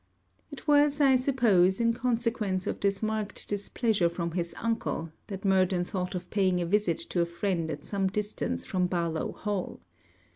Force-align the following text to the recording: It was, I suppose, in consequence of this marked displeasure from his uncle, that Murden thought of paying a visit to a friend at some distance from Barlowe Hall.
It 0.49 0.67
was, 0.67 0.99
I 0.99 1.15
suppose, 1.15 1.79
in 1.79 1.93
consequence 1.93 2.65
of 2.65 2.79
this 2.79 3.03
marked 3.03 3.47
displeasure 3.47 4.09
from 4.09 4.31
his 4.31 4.55
uncle, 4.57 5.11
that 5.27 5.45
Murden 5.45 5.85
thought 5.85 6.15
of 6.15 6.31
paying 6.31 6.59
a 6.59 6.65
visit 6.65 6.97
to 7.11 7.21
a 7.21 7.25
friend 7.27 7.69
at 7.69 7.83
some 7.83 8.07
distance 8.07 8.65
from 8.65 8.87
Barlowe 8.87 9.33
Hall. 9.33 9.79